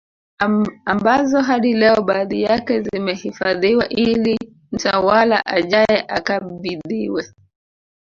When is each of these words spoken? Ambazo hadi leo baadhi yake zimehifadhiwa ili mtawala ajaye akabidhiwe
Ambazo 0.85 1.41
hadi 1.41 1.73
leo 1.73 2.01
baadhi 2.01 2.41
yake 2.41 2.81
zimehifadhiwa 2.81 3.89
ili 3.89 4.37
mtawala 4.71 5.45
ajaye 5.45 6.05
akabidhiwe 6.07 7.25